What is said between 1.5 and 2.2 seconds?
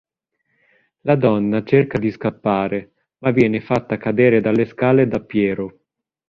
cerca di